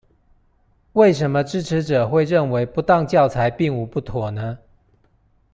[0.93, 4.57] 為什麼支持者會認為不當教材並無不妥呢？